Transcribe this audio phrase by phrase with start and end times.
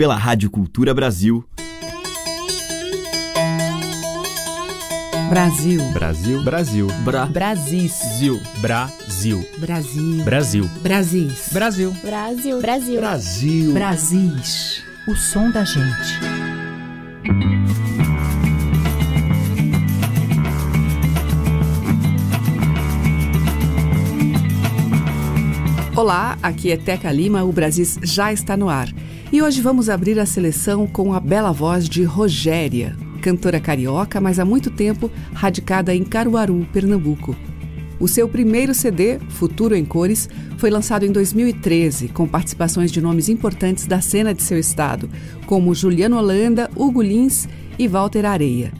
[0.00, 1.44] pela Rádio Cultura Brasil.
[5.28, 5.84] Brasil.
[5.92, 6.42] Brasil.
[6.42, 6.86] Brasil.
[7.04, 7.26] Bra.
[7.26, 7.92] Brasis.
[8.16, 8.40] Zil.
[8.62, 9.46] Brasil.
[9.58, 10.24] Brasil.
[10.24, 10.70] Brasil.
[10.80, 11.50] Brasis.
[11.52, 11.92] Brasil.
[12.02, 12.60] Brasil.
[12.62, 12.98] Brasil.
[12.98, 13.74] Brasil.
[13.74, 14.82] Brasis.
[15.06, 16.18] O som da gente.
[25.94, 28.88] Olá, aqui é Teca Lima, o Brasis já está no ar.
[29.32, 34.40] E hoje vamos abrir a seleção com a bela voz de Rogéria, cantora carioca, mas
[34.40, 37.36] há muito tempo radicada em Caruaru, Pernambuco.
[38.00, 43.28] O seu primeiro CD, Futuro em Cores, foi lançado em 2013, com participações de nomes
[43.28, 45.08] importantes da cena de seu estado,
[45.46, 48.72] como Juliano Holanda, Hugo Lins e Walter Areia.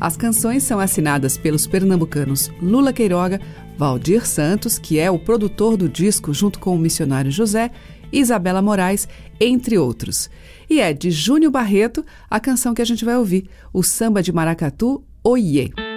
[0.00, 3.40] As canções são assinadas pelos pernambucanos Lula Queiroga,
[3.76, 7.70] Valdir Santos, que é o produtor do disco junto com o missionário José,
[8.12, 9.08] Isabela Moraes,
[9.40, 10.30] entre outros.
[10.68, 14.32] E é de Júnior Barreto a canção que a gente vai ouvir, o samba de
[14.32, 15.87] maracatu Oiê.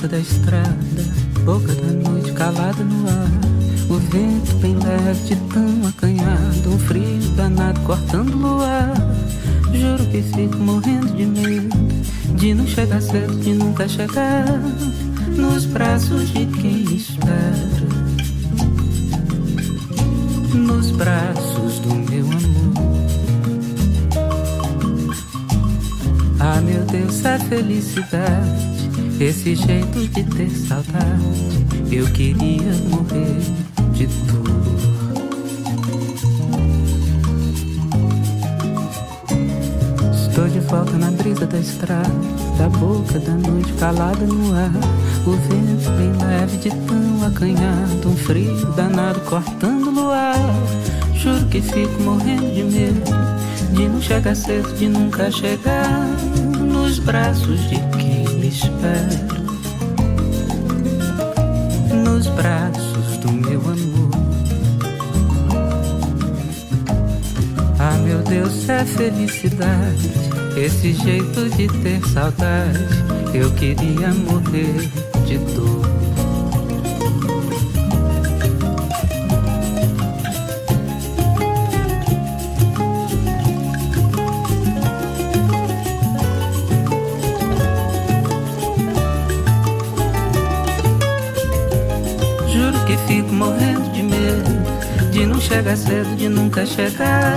[0.00, 1.02] Brisa da estrada,
[1.44, 3.30] boca da noite calada no ar.
[3.88, 8.94] O vento bem leve de tão acanhado, um frio danado cortando o ar.
[9.72, 11.76] Juro que fico morrendo de medo
[12.36, 14.46] de não chegar cedo, de nunca chegar
[15.36, 17.40] nos braços de quem espera.
[20.54, 22.80] Nos braços do meu amor.
[26.38, 28.79] Ah, meu Deus, a felicidade
[29.24, 33.40] esse jeito de ter saudade, eu queria morrer
[33.92, 34.50] de dor.
[40.14, 42.08] Estou de volta na brisa da estrada,
[42.56, 44.70] da boca da noite calada no ar.
[45.26, 50.34] O vento bem leve de tão acanhado, um frio danado cortando no ar.
[51.14, 53.40] Juro que fico morrendo de medo
[53.74, 56.06] de não chegar cedo, de nunca chegar
[56.58, 57.89] nos braços de
[58.50, 59.30] espero
[62.04, 64.10] nos braços do meu amor.
[67.78, 70.10] Ah, meu Deus, é felicidade,
[70.56, 72.84] esse jeito de ter saudade.
[73.32, 74.90] Eu queria morrer
[75.26, 75.99] de dor.
[95.60, 97.36] Chega cedo de nunca chegar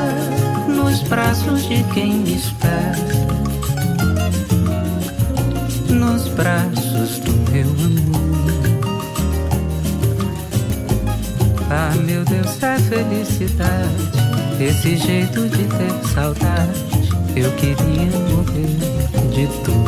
[0.69, 2.95] nos braços de quem me espera.
[5.89, 8.63] Nos braços do meu amor.
[11.69, 13.91] Ah, meu Deus, é felicidade.
[14.57, 16.81] Esse jeito de ter saudade.
[17.35, 18.77] Eu queria morrer
[19.33, 19.83] de dor.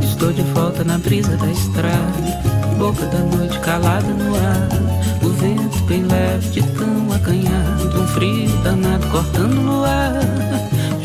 [0.00, 2.51] Estou de volta na brisa da estrada
[2.82, 4.68] boca da noite calada no ar.
[5.22, 10.14] O vento bem leve de tão acanhado, um frio danado cortando no ar.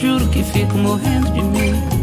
[0.01, 1.97] Juro que fico morrendo de medo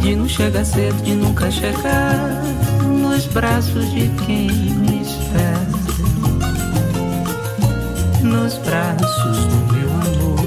[0.00, 2.42] de não chegar cedo, de nunca chegar
[2.82, 5.68] nos braços de quem me espera.
[8.22, 10.40] Nos braços do meu amor.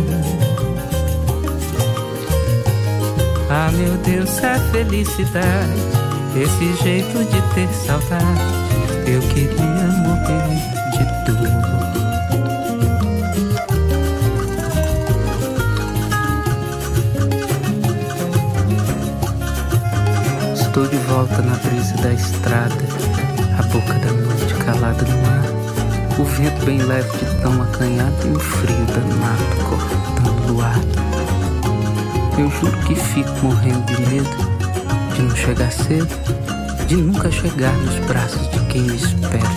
[3.51, 6.03] Ah, meu Deus, é felicidade.
[6.35, 8.62] Esse jeito de ter saudade
[9.05, 10.43] eu queria morrer
[10.91, 11.43] de dor.
[20.53, 22.75] Estou de volta na brisa da estrada,
[23.59, 26.19] a boca da noite calada no ar.
[26.19, 30.79] O vento bem leve de tão acanhado e o frio danado cortando o ar.
[32.39, 34.53] Eu juro que fico morrendo de medo
[35.13, 36.42] de não chegar cedo
[36.87, 39.49] de nunca chegar nos braços de quem me espera,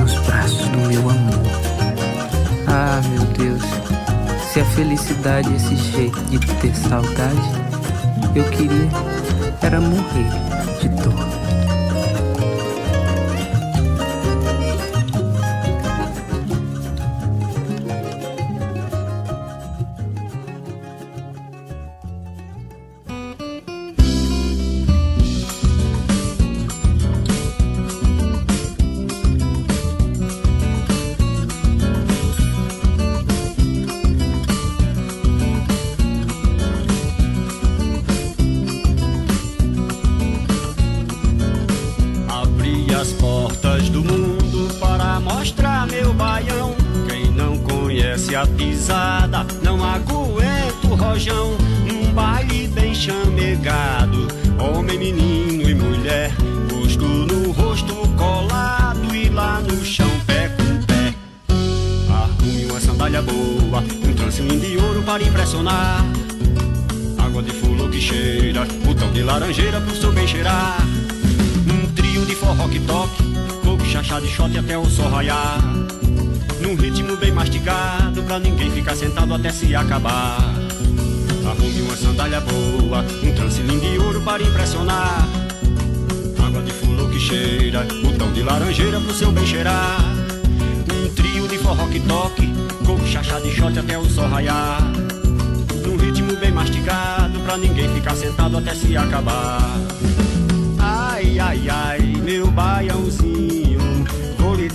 [0.00, 1.46] nos braços do meu amor.
[2.66, 3.62] Ah, meu Deus,
[4.52, 7.50] se a felicidade é esse jeito de ter saudade,
[8.34, 8.88] eu queria
[9.62, 10.30] era morrer
[10.80, 11.25] de dor.
[48.66, 51.56] pisada, não aguento rojão.
[51.86, 56.32] Num baile bem chamegado, homem, menino e mulher,
[56.70, 61.14] rosto no rosto colado e lá no chão pé com pé.
[62.10, 66.04] Arrume uma sandália boa, um trancinho de ouro para impressionar.
[67.18, 70.78] Água de fulô que cheira, botão de laranjeira pro seu bem cheirar.
[71.72, 73.22] Um trio de forró que toque,
[73.64, 75.60] coco, chachá de shot até o sol raiar.
[76.76, 80.36] Um ritmo bem mastigado, pra ninguém ficar sentado até se acabar.
[81.46, 85.26] Arrume uma sandália boa, um transilim de ouro para impressionar.
[86.46, 90.04] Água de fulô que cheira, botão de laranjeira pro seu bem cheirar.
[90.92, 92.52] Um trio de forró que toque,
[92.84, 94.82] coco, chachá de shot até o sol raiar.
[95.86, 99.62] Um ritmo bem mastigado, pra ninguém ficar sentado até se acabar.
[100.78, 103.45] Ai, ai, ai, meu baiãozinho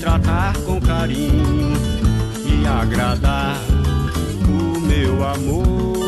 [0.01, 1.73] tratar com carinho
[2.43, 3.55] e agradar
[4.47, 6.07] o meu amor.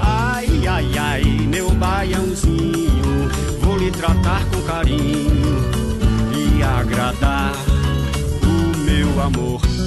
[0.00, 3.28] Ai, ai, ai, meu baiãozinho,
[3.60, 5.58] vou lhe tratar com carinho
[6.34, 7.52] e agradar
[8.42, 9.79] o meu amor.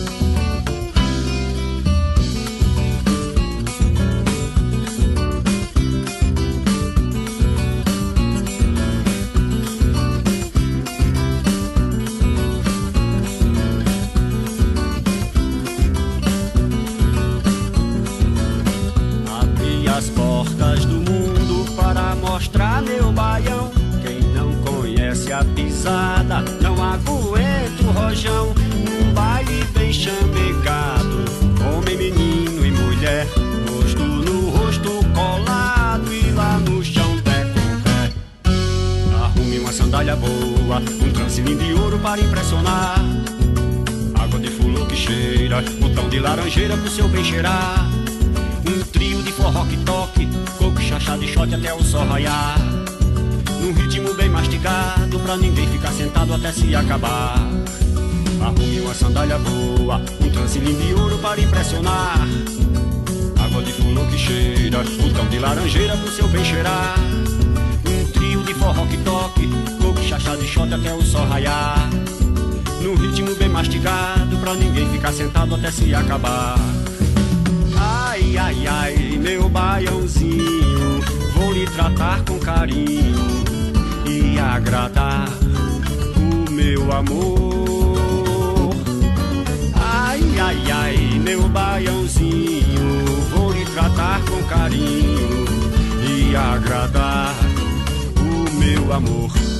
[26.61, 28.53] Não aguento rojão.
[28.89, 31.25] Um baile bem chamegado,
[31.61, 33.27] homem, menino e mulher.
[33.69, 38.11] Rosto no rosto colado e lá no chão pé com pé.
[39.23, 42.99] Arrume uma sandália boa, um transilinho de ouro para impressionar.
[44.15, 47.89] Água de fulô que cheira, botão de laranjeira pro seu bem cheirar.
[48.65, 52.82] Um trio de forró que toque, coco chachado e shot até o sol raiar
[53.63, 57.35] num ritmo bem mastigado, pra ninguém ficar sentado até se acabar.
[58.41, 62.27] Arrume uma sandália boa, um transilinho de ouro para impressionar.
[63.41, 66.95] Água de fulô que cheira, botão de laranjeira pro seu bem cheirar.
[67.87, 69.49] Um trio de forró que toque,
[69.81, 71.89] coco chachado e shot até o sol raiar.
[72.81, 76.59] Num ritmo bem mastigado, pra ninguém ficar sentado até se acabar.
[77.77, 80.99] Ai, ai, ai, meu baiãozinho,
[81.53, 83.43] lhe tratar com carinho
[84.09, 85.29] e agradar
[86.17, 88.73] o meu amor.
[89.75, 95.45] Ai, ai, ai, meu baiãozinho, vou lhe tratar com carinho
[96.01, 97.35] e agradar
[98.17, 99.52] o meu amor.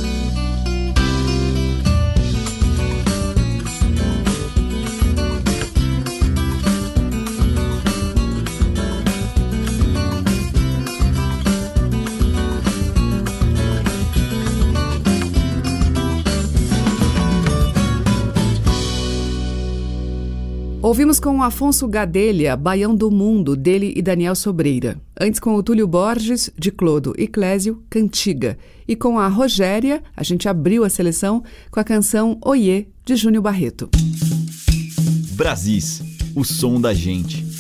[20.94, 25.02] Ouvimos com Afonso Gadelha, Baião do Mundo, dele e Daniel Sobreira.
[25.20, 28.60] Antes com o Túlio Borges, de Clodo e Clésio, Cantiga.
[28.88, 33.42] E com a Rogéria, a gente abriu a seleção com a canção Oiê, de Júnior
[33.42, 33.90] Barreto.
[35.32, 36.04] Brasis,
[36.36, 37.53] o som da gente.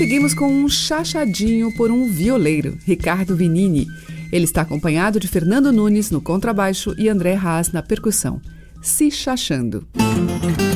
[0.00, 3.86] Seguimos com um chachadinho por um violeiro, Ricardo Vinini.
[4.32, 8.40] Ele está acompanhado de Fernando Nunes no contrabaixo e André Haas na percussão.
[8.80, 9.86] Se chachando.
[9.92, 10.69] cruza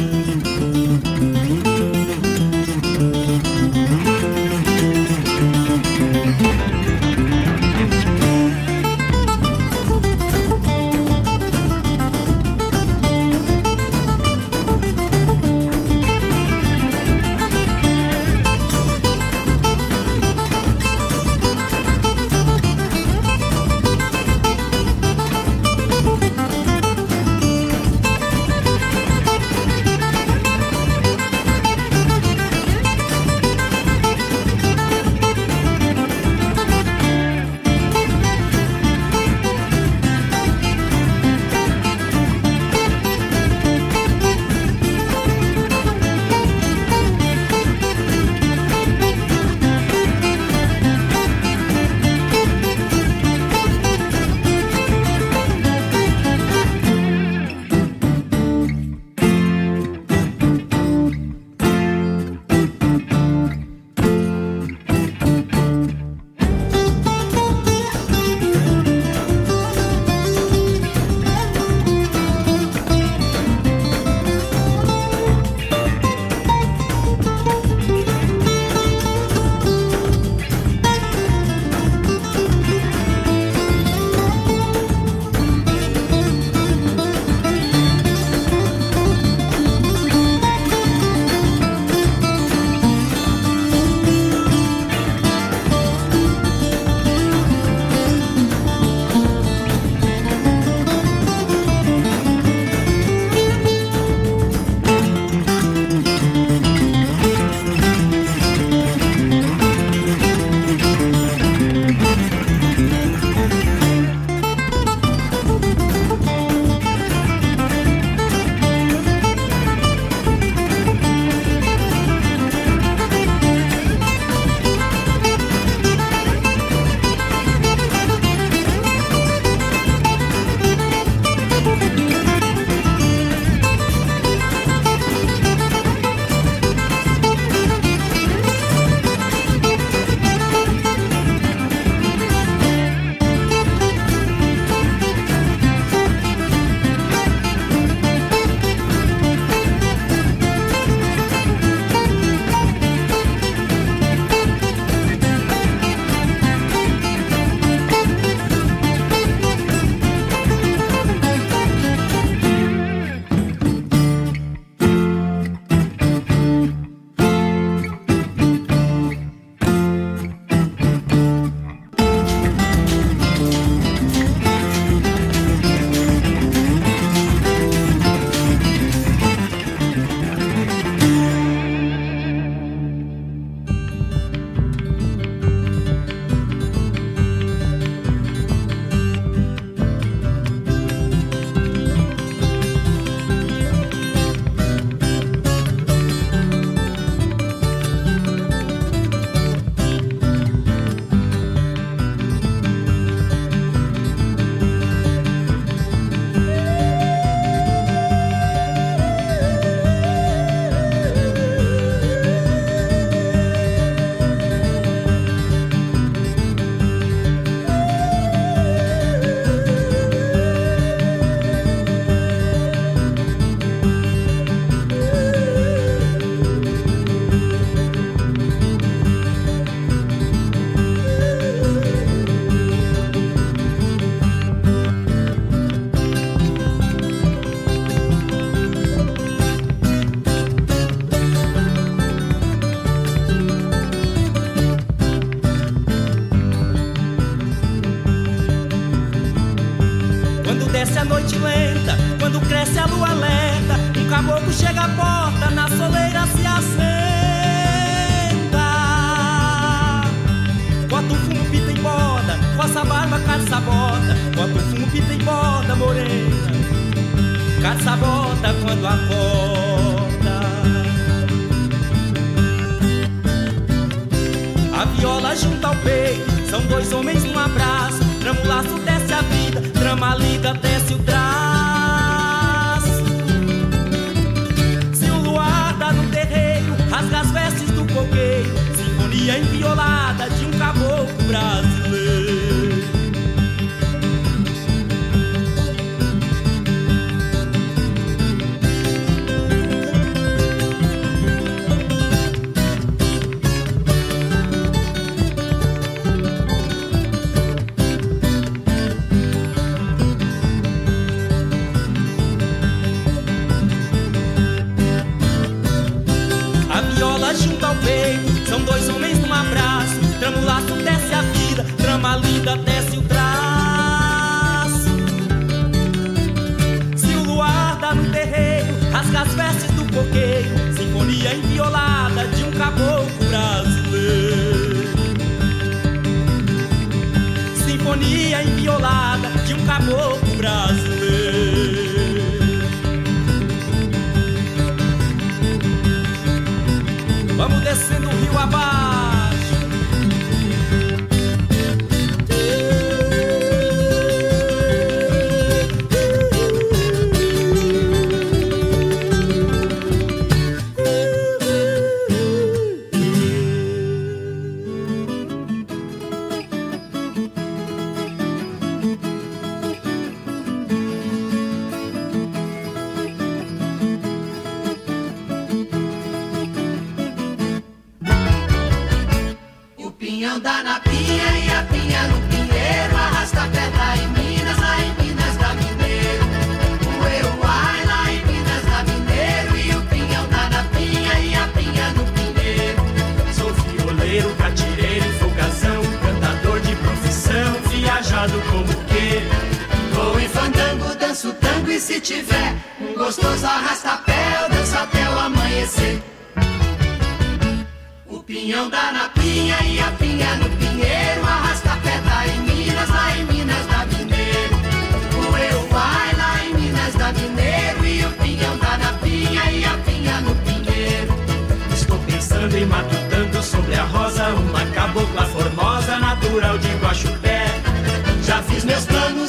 [276.69, 277.24] dois homens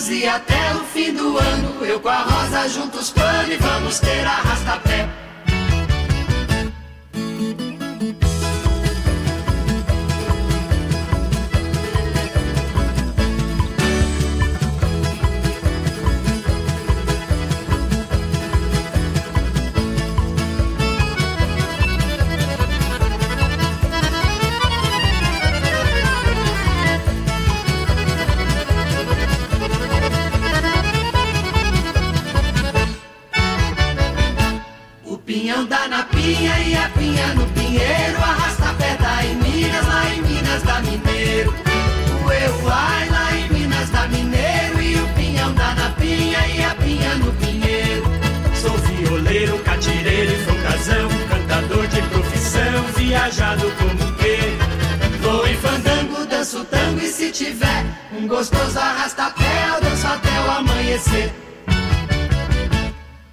[0.10, 1.86] e até o fim do ano.
[1.86, 5.15] Eu com a Rosa juntos pano e vamos ter arrasta-pé.
[53.26, 54.38] engajado como quê?
[55.20, 57.84] Vou em fandango, danço tango e se tiver
[58.14, 61.34] um gostoso arrasta-pé, eu danço até o amanhecer.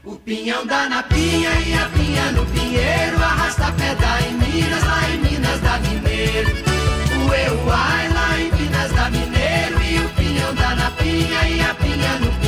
[0.03, 5.11] O pinhão dá na pinha e a pinha no pinheiro, arrasta-pé dá em Minas, lá
[5.11, 6.51] em Minas da mineiro.
[7.27, 11.61] O eu, ai, lá em Minas da mineiro, e o pinhão dá na pinha e
[11.61, 12.42] a pinha no pinheiro.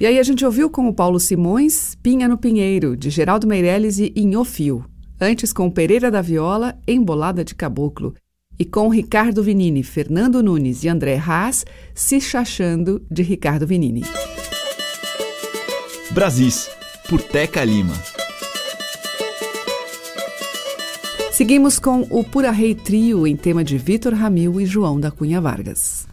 [0.00, 3.98] E aí a gente ouviu com o Paulo Simões, Pinha no Pinheiro, de Geraldo Meirelles
[3.98, 4.82] e Inhofio.
[5.20, 8.14] Antes com Pereira da Viola, Embolada de Caboclo.
[8.58, 14.02] E com Ricardo Vinini, Fernando Nunes e André Haas, Se Chachando, de Ricardo Vinini.
[16.12, 16.70] Brasis,
[17.06, 17.94] por Teca Lima.
[21.30, 25.42] Seguimos com o Pura Rei Trio, em tema de Vitor Ramil e João da Cunha
[25.42, 26.06] Vargas.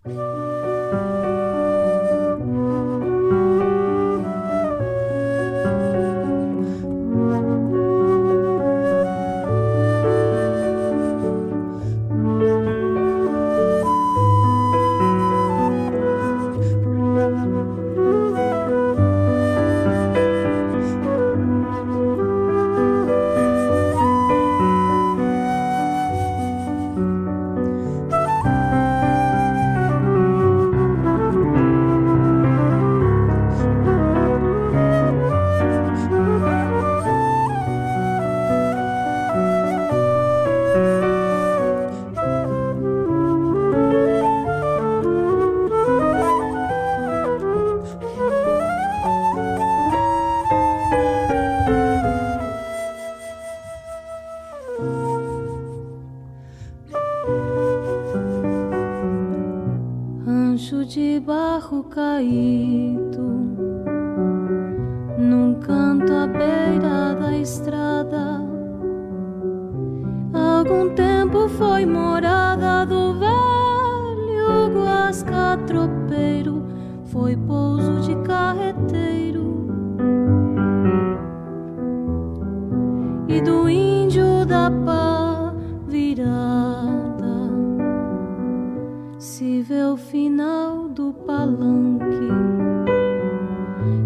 [90.12, 92.30] final do palanque,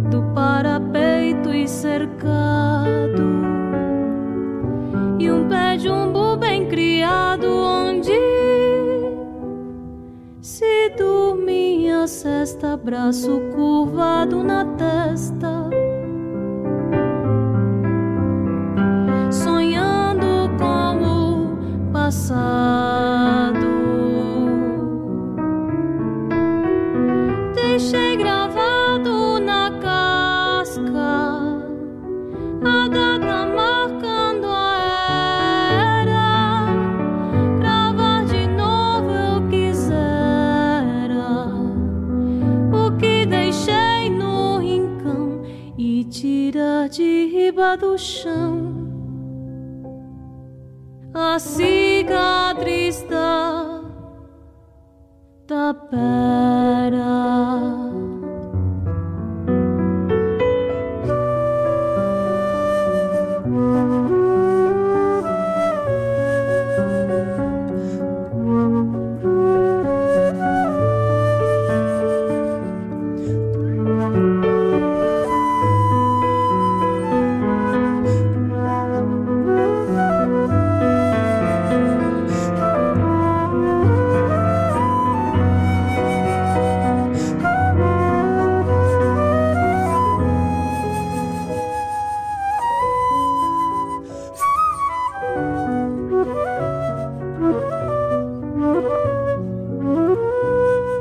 [0.09, 3.21] do parapeito e cercado,
[5.19, 8.17] e um pé de umbu bem criado onde
[10.41, 15.69] se dormia cesta, braço curvado na testa.
[19.29, 22.60] Sonhando como passar.
[47.77, 48.81] do chão
[51.13, 53.81] a cicatriz da,
[55.47, 56.60] da pele.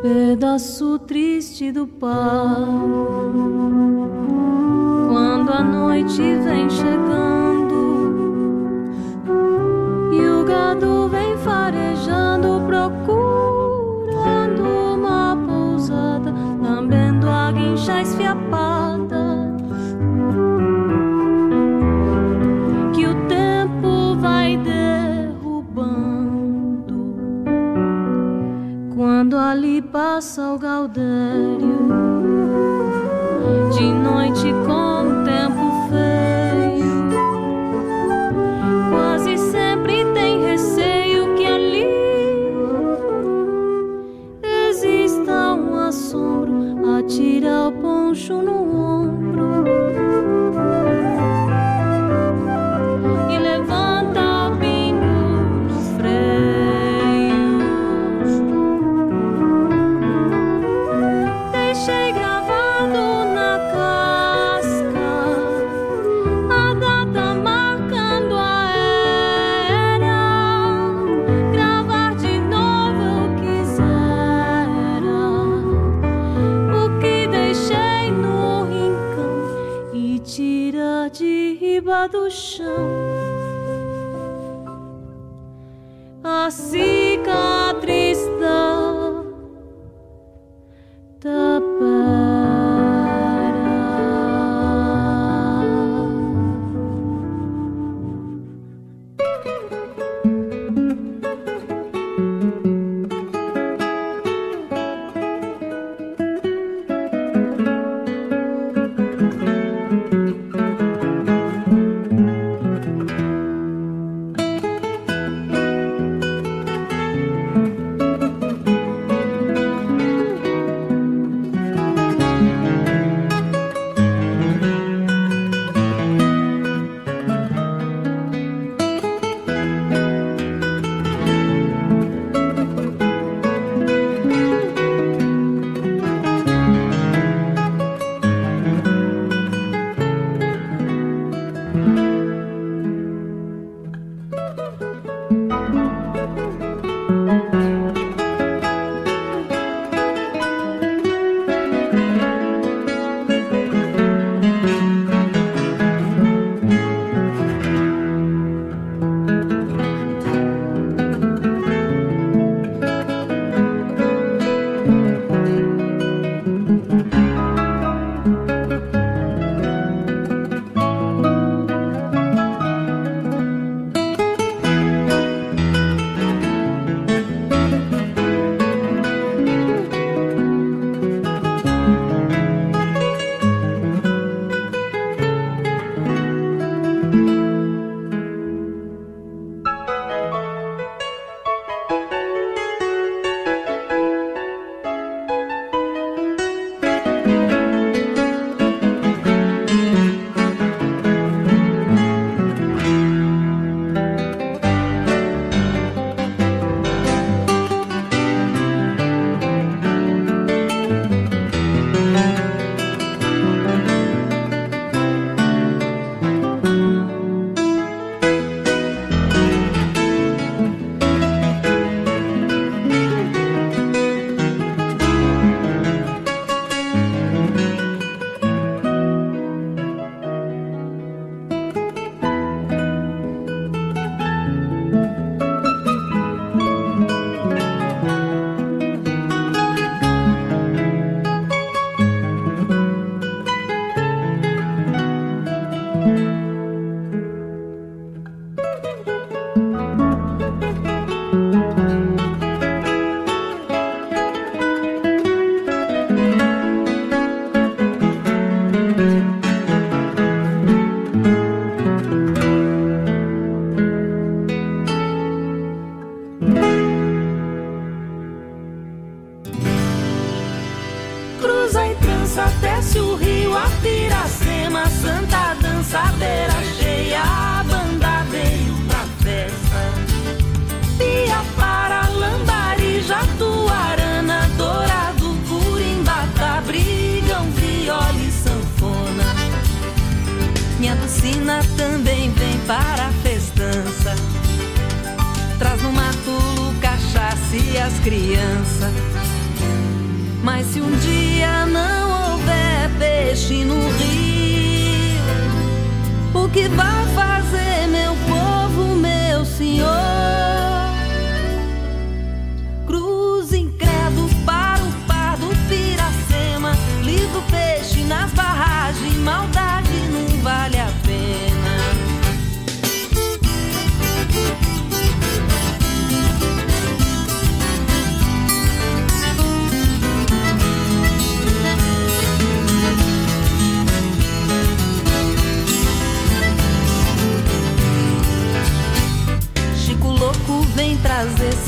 [0.02, 3.30] pedaço triste do palco.
[5.08, 7.29] Quando a noite vem chegando.
[30.20, 31.79] passa o Gaudério.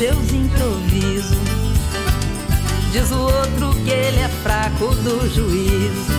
[0.03, 1.39] Seus improvisos.
[2.91, 6.11] Diz o outro que ele é fraco do juízo.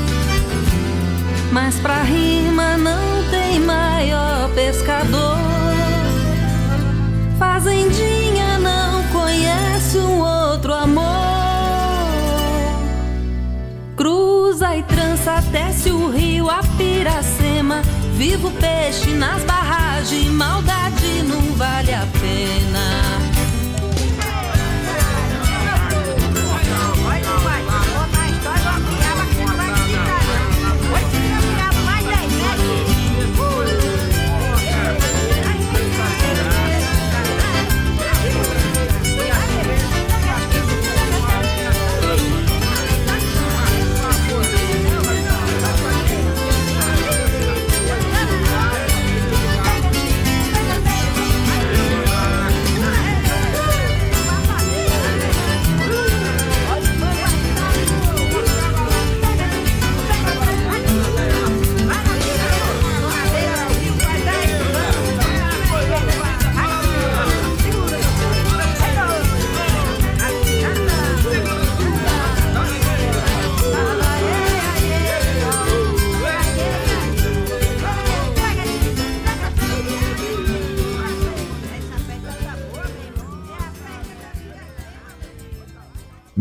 [1.52, 5.38] Mas pra rima não tem maior pescador.
[7.38, 11.04] Fazendinha não conhece um outro amor.
[13.98, 17.82] Cruza e trança, desce o rio, a Piracema.
[18.16, 23.03] Viva o peixe nas barragens, maldade não vale a pena.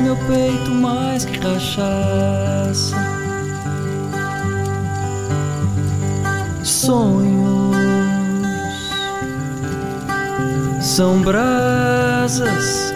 [0.00, 2.96] Meu peito mais que cachaça.
[6.62, 7.76] Sonhos
[10.80, 12.94] são brasas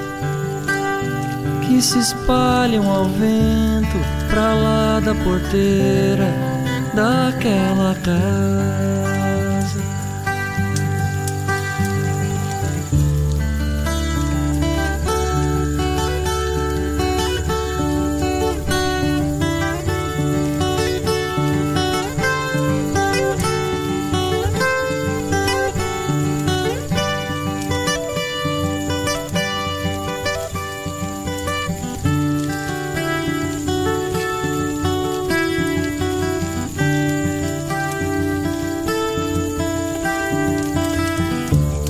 [1.67, 3.99] que se espalham ao vento
[4.31, 6.33] pra lá da porteira
[6.95, 9.18] daquela casa.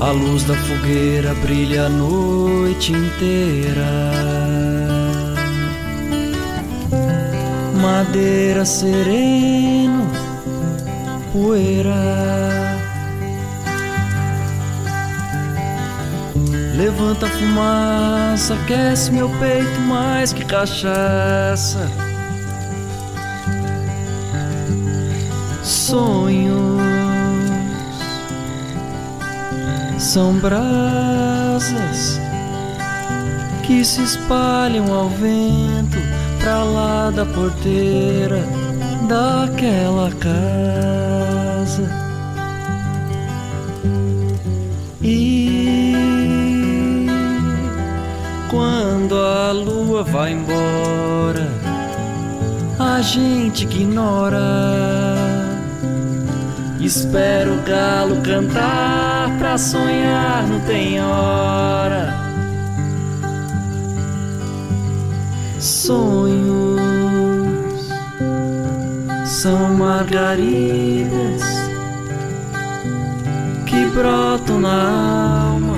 [0.09, 3.85] A luz da fogueira brilha a noite inteira.
[7.79, 10.11] Madeira sereno,
[11.31, 11.93] poeira.
[16.75, 21.87] Levanta a fumaça, aquece meu peito mais que cachaça.
[25.63, 26.68] Sonhos
[29.99, 32.21] são brasas
[33.67, 35.99] que se espalham ao vento
[36.41, 38.43] pra lá da porteira
[39.09, 41.89] daquela casa.
[45.03, 45.95] E
[48.51, 51.49] quando a lua vai embora,
[52.79, 55.18] a gente ignora.
[56.89, 62.15] Espero o galo cantar pra sonhar, não tem hora.
[65.61, 66.81] Sonhos
[69.27, 71.43] são margaridas
[73.67, 75.77] que brotam na alma,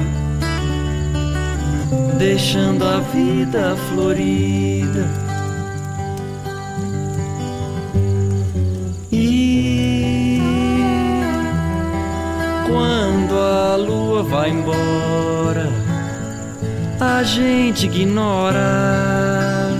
[2.19, 5.20] deixando a vida florida.
[14.31, 15.69] Vai embora,
[17.01, 19.75] a gente ignora.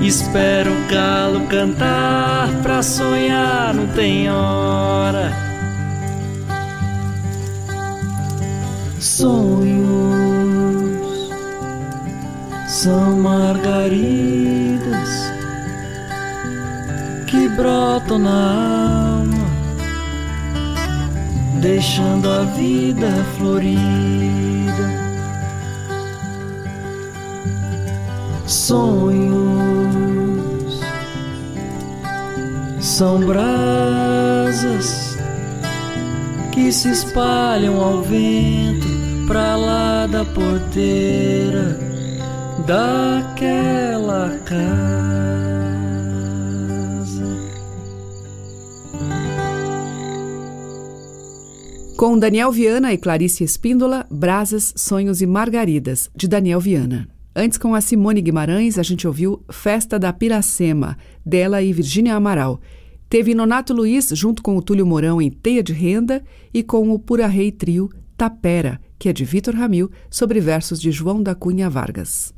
[0.00, 5.32] Espero o galo cantar pra sonhar, não tem hora.
[8.98, 9.70] Sonhos
[12.66, 15.08] são margaridas
[17.28, 19.11] que brotam na
[21.62, 23.08] deixando a vida
[23.38, 23.82] florida.
[28.44, 29.22] Sonhos
[32.80, 35.16] são brasas
[36.50, 38.88] que se espalham ao vento
[39.28, 41.78] pra lá da porteira
[42.66, 45.41] daquela casa.
[52.02, 57.08] Com Daniel Viana e Clarice Espíndola, Brasas, Sonhos e Margaridas, de Daniel Viana.
[57.32, 62.60] Antes, com a Simone Guimarães, a gente ouviu Festa da Piracema, dela e Virgínia Amaral.
[63.08, 66.98] Teve Nonato Luiz, junto com o Túlio Mourão, em Teia de Renda, e com o
[66.98, 71.70] Pura Rei Trio, Tapera, que é de Vitor Ramil, sobre versos de João da Cunha
[71.70, 72.34] Vargas.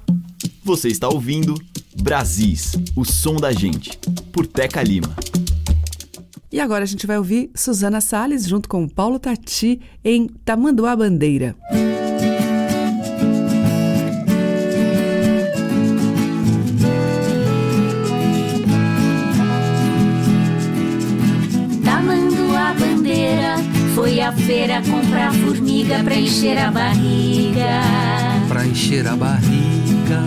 [0.63, 1.55] Você está ouvindo
[2.03, 3.99] Brasis, o som da gente,
[4.31, 5.17] por Teca Lima.
[6.55, 11.57] E agora a gente vai ouvir Suzana Salles junto com Paulo Tati em Tamanduá Bandeira.
[21.85, 23.57] Tamanduá Bandeira
[23.97, 27.81] foi à feira comprar formiga pra encher a barriga.
[28.47, 30.23] Pra encher a barriga.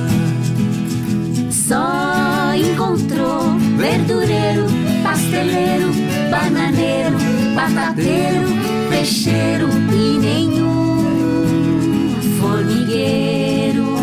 [1.50, 4.66] Só encontrou verdureiro,
[5.02, 6.07] pasteleiro,
[6.50, 7.18] bananeiro,
[7.56, 8.48] batateiro,
[8.90, 13.98] peixeiro e nenhum formigueiro.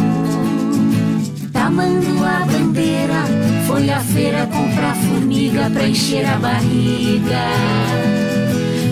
[1.52, 3.24] Tamanduá bandeira
[3.66, 7.46] foi à feira comprar formiga pra encher a barriga.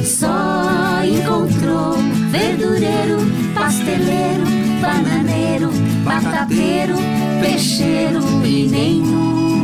[0.03, 1.99] Só encontrou
[2.31, 3.19] verdureiro,
[3.55, 4.47] pasteleiro,
[4.81, 5.71] bananeiro,
[6.05, 6.97] batateiro,
[7.43, 9.61] peixeiro e nenhum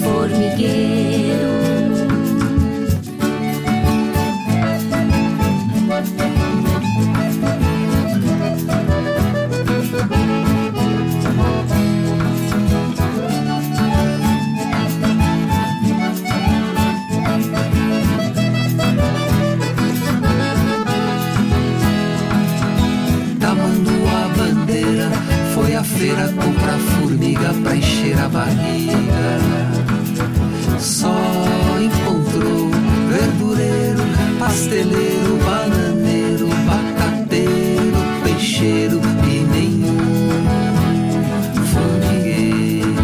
[0.00, 1.61] formigueiro.
[27.72, 29.40] Pra encher a barriga.
[30.78, 31.14] Só
[31.80, 32.70] encontrou
[33.08, 34.02] verdureiro,
[34.38, 39.96] pasteleiro, bananeiro, batateiro, peixeiro e nenhum
[41.72, 42.94] formigueiro.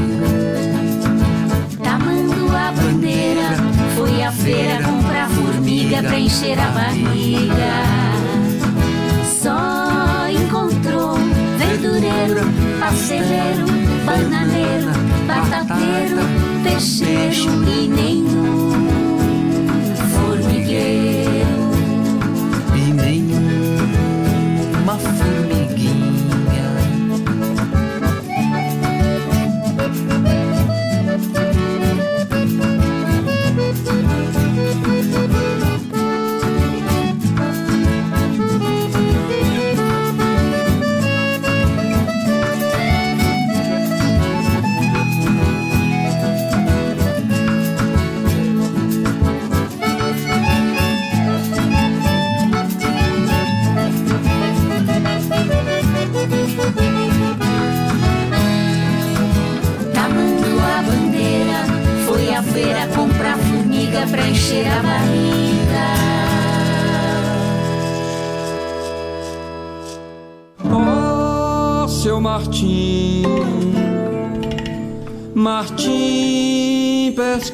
[1.82, 3.56] Tamanduá bandeira
[3.96, 7.72] foi à feira comprar formiga pra encher a barriga.
[9.40, 11.16] Só encontrou
[11.56, 12.40] verdureiro,
[12.80, 13.57] pasteleiro,
[16.78, 18.27] peixeiro e nenhum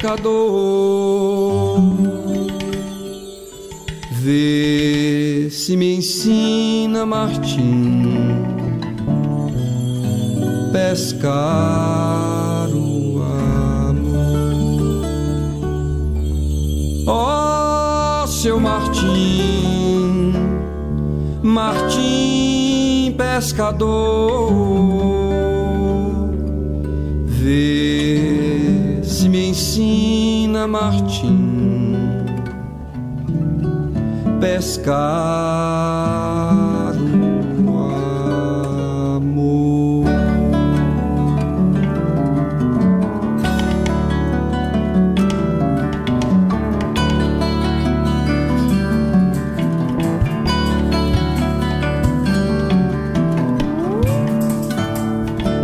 [0.05, 1.81] Martim pescador,
[4.11, 8.03] vê se me ensina, Martim,
[10.71, 13.23] pescar o
[13.89, 15.05] amor.
[17.07, 20.33] Ó oh, seu Martim,
[21.41, 24.44] Martim pescador,
[34.65, 34.95] pescar
[37.63, 37.69] o
[39.15, 40.05] amor.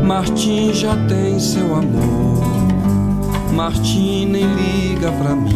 [0.06, 2.44] Martim já tem seu amor.
[3.56, 5.51] Martim nem liga pra mim.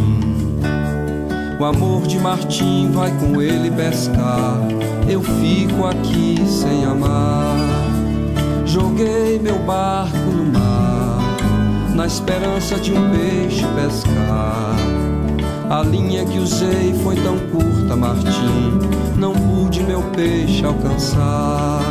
[1.57, 4.57] O amor de Martim vai com ele pescar.
[5.07, 7.55] Eu fico aqui sem amar.
[8.65, 11.21] Joguei meu barco no mar,
[11.95, 14.75] na esperança de um peixe pescar.
[15.69, 18.79] A linha que usei foi tão curta, Martim,
[19.17, 21.81] não pude meu peixe alcançar.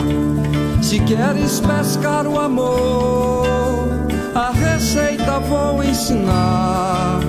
[0.83, 3.89] Se queres pescar o amor,
[4.35, 7.21] a receita vou ensinar.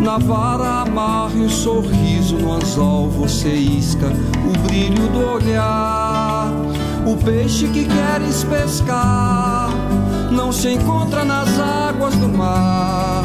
[0.00, 6.52] Na vara amarre o sorriso, no anzol você isca o brilho do olhar.
[7.06, 9.70] O peixe que queres pescar
[10.30, 13.24] não se encontra nas águas do mar.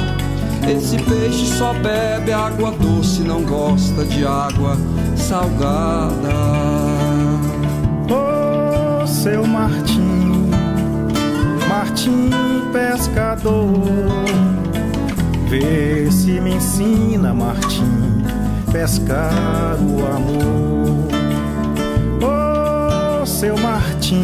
[0.67, 4.77] Esse peixe só bebe água doce, não gosta de água
[5.15, 6.33] salgada.
[8.09, 10.49] Oh, seu Martim,
[11.67, 12.29] Martim
[12.71, 13.67] pescador,
[15.59, 18.23] vê se me ensina, Martim,
[18.71, 21.07] pescar o amor.
[22.21, 24.23] Oh, seu Martim,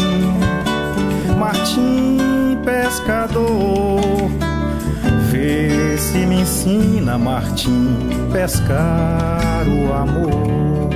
[1.37, 4.01] Martim pescador,
[5.31, 10.89] vê se me ensina, Martim, pescar o amor.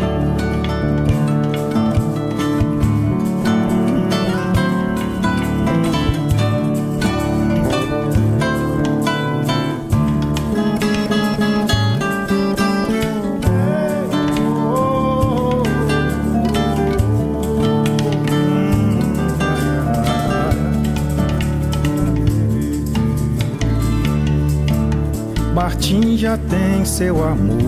[25.93, 27.61] Martim já tem seu amor.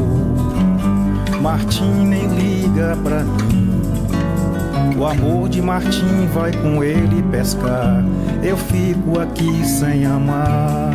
[1.44, 3.82] Martim nem liga pra mim.
[4.98, 8.04] O amor de Martim vai com ele pescar.
[8.42, 10.90] Eu fico aqui sem amar.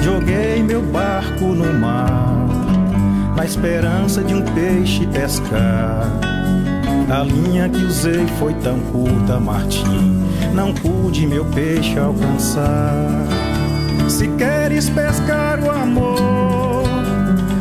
[0.00, 2.46] Joguei meu barco no mar,
[3.36, 6.10] na esperança de um peixe pescar.
[7.10, 10.24] A linha que usei foi tão curta, Martim.
[10.54, 13.53] Não pude meu peixe alcançar.
[14.08, 16.84] Se queres pescar o amor,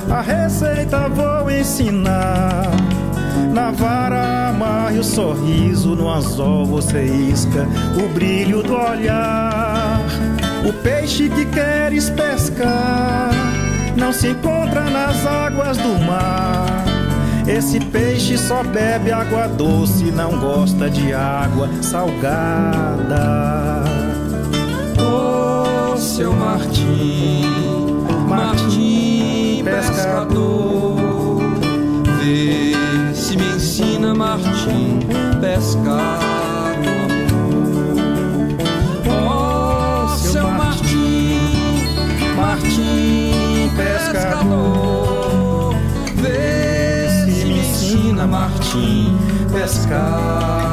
[0.09, 2.71] a receita vou ensinar.
[3.53, 7.67] Na vara amarre o sorriso, no anzol você isca
[8.03, 9.99] o brilho do olhar.
[10.67, 13.31] O peixe que queres pescar
[13.97, 16.83] não se encontra nas águas do mar.
[17.47, 23.72] Esse peixe só bebe água doce, não gosta de água salgada
[26.13, 27.41] seu Martim,
[28.29, 31.41] Martim pescador,
[32.21, 34.99] vê se me ensina Martim
[35.41, 36.19] pescar.
[39.07, 41.39] Oh, seu Martim,
[42.35, 45.73] Martim pescador,
[46.13, 49.17] vê se me ensina Martim
[49.51, 50.72] pescar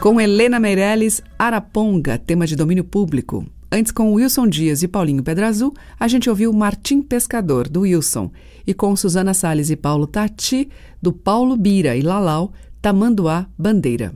[0.00, 3.44] Com Helena Meirelles, Araponga, tema de domínio público.
[3.70, 8.32] Antes, com Wilson Dias e Paulinho Pedra Azul, a gente ouviu Martim Pescador, do Wilson.
[8.66, 10.70] E com Suzana Salles e Paulo Tati,
[11.02, 14.14] do Paulo Bira e Lalau, Tamanduá Bandeira.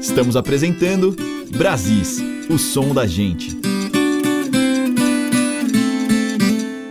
[0.00, 1.14] Estamos apresentando
[1.56, 2.20] Brasis,
[2.50, 3.56] o som da gente.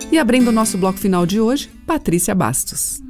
[0.10, 3.04] E abrindo o nosso bloco final de hoje, Patrícia Bastos.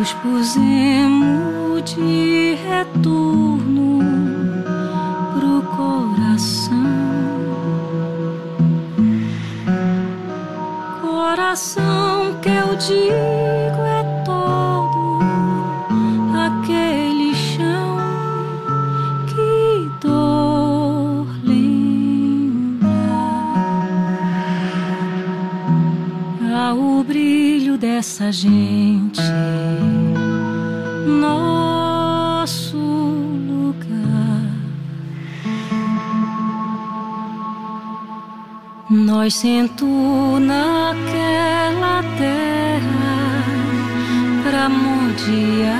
[0.00, 3.98] Nos pusemos de retorno
[5.34, 6.74] pro coração.
[11.02, 15.18] coração que eu digo é todo
[16.46, 17.98] aquele chão
[19.26, 22.88] que dor lembra.
[26.54, 29.20] Ah, o brilho dessa gente,
[39.22, 39.84] Nós sento
[40.40, 43.44] naquela terra
[44.42, 45.76] pra modear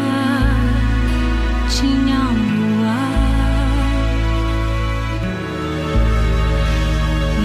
[1.69, 3.15] tinha um luar.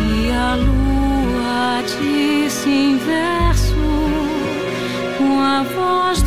[0.09, 3.75] E a lua disse verso
[5.19, 6.24] com a voz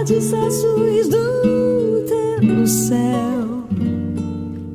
[0.00, 3.64] saudades azuis do teu céu.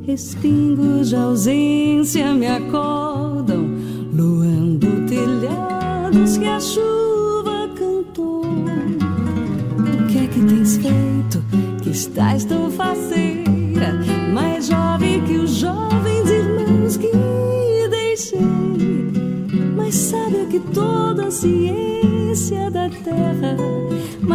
[0.06, 3.68] Respingos de ausência me acordam,
[4.14, 8.44] luando telhados que a chuva cantou.
[8.44, 11.44] O que é que tens feito
[11.82, 14.00] que estás tão faceira,
[14.34, 15.45] mais jovem que os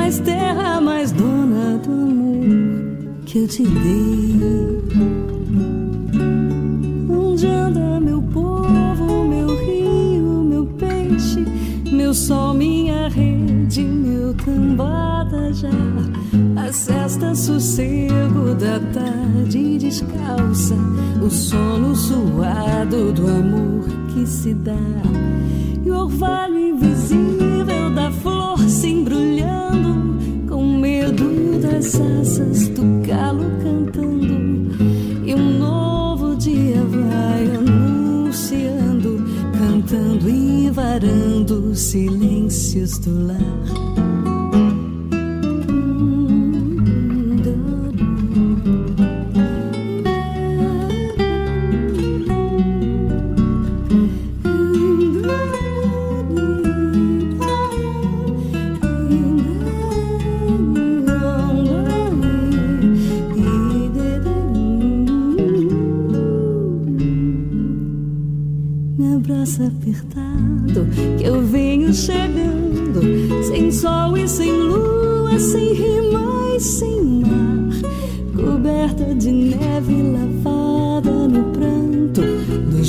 [0.01, 4.82] mais terra, mais dona do amor que eu te dei.
[7.09, 11.44] Onde anda meu povo, meu rio, meu peixe,
[11.92, 15.68] meu sol, minha rede, meu cambada já.
[16.57, 20.76] A cesta sossego da tarde descalça,
[21.22, 23.84] o sono suado do amor
[24.14, 24.72] que se dá.
[25.84, 27.30] E o orvalho invisível
[31.81, 34.76] das asas do galo cantando.
[35.24, 39.24] E um novo dia vai anunciando,
[39.59, 43.99] cantando e varando silêncios do lar.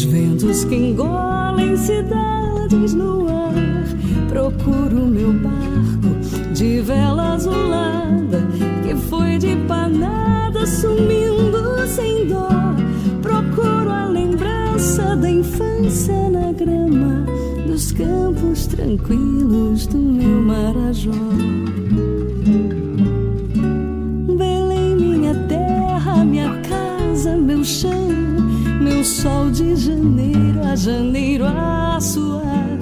[0.01, 3.53] Dos ventos que engolem cidades no ar.
[4.29, 8.47] Procuro meu barco de vela azulada,
[8.83, 12.49] que foi de panada sumindo sem dó.
[13.21, 17.25] Procuro a lembrança da infância na grama
[17.67, 21.11] dos campos tranquilos do meu Marajó.
[24.35, 28.00] Belém, minha terra, minha casa, meu chão,
[29.01, 32.77] meu sol de janeiro a janeiro a suar.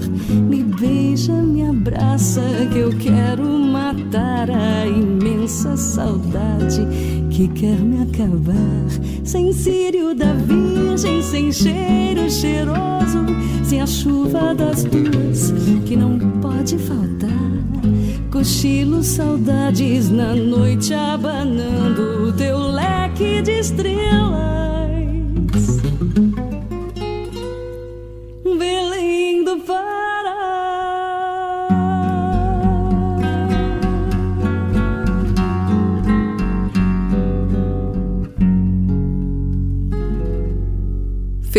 [0.49, 2.41] Me beija, me abraça,
[2.73, 6.85] que eu quero matar a imensa saudade
[7.31, 8.89] que quer me acabar.
[9.23, 13.25] Sem círio da Virgem, sem cheiro cheiroso,
[13.63, 15.53] sem a chuva das duas
[15.85, 17.29] que não pode faltar.
[18.29, 24.28] Cochilo saudades na noite abanando o teu leque de estrelas.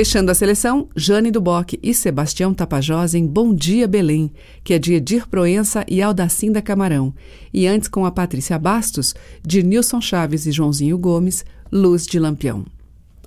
[0.01, 4.33] Fechando a seleção, Jane Duboc e Sebastião Tapajós em Bom Dia Belém,
[4.65, 7.13] que é de Edir Proença e Aldacinda Camarão.
[7.53, 9.15] E antes com a Patrícia Bastos,
[9.47, 12.65] de Nilson Chaves e Joãozinho Gomes, Luz de Lampião.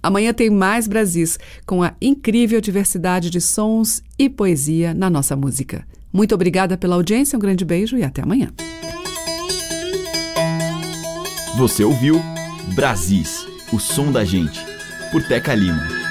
[0.02, 5.86] Amanhã tem mais Brasis, com a incrível diversidade de sons e poesia na nossa música.
[6.12, 8.52] Muito obrigada pela audiência, um grande beijo e até amanhã.
[11.56, 12.20] Você ouviu
[12.74, 14.60] Brasis, o som da gente,
[15.12, 16.03] por Teca Lima.